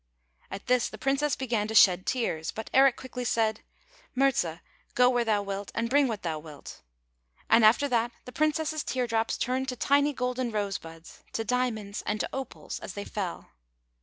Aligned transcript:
At 0.49 0.65
this 0.65 0.89
the 0.89 0.97
Princess 0.97 1.35
began 1.35 1.67
to 1.67 1.75
shed 1.75 2.07
tears, 2.07 2.49
but 2.49 2.71
Eric 2.73 2.95
quickly 2.95 3.23
said,'' 3.23 3.61
Murza, 4.17 4.61
go 4.95 5.11
where 5.11 5.23
thou 5.23 5.43
wilt, 5.43 5.71
and 5.75 5.91
bring 5.91 6.07
what 6.07 6.23
thou 6.23 6.39
wilt," 6.39 6.81
and 7.51 7.63
after 7.63 7.87
that 7.89 8.11
the 8.25 8.31
Princess* 8.31 8.81
tear 8.83 9.05
drops 9.05 9.37
turned 9.37 9.69
to 9.69 9.75
tiny 9.75 10.11
golden 10.11 10.49
rose 10.51 10.79
buds, 10.79 11.21
to 11.33 11.43
diamonds, 11.43 12.01
and 12.07 12.19
to 12.19 12.29
opals 12.33 12.79
as 12.79 12.95
they 12.95 13.05
fell. 13.05 13.49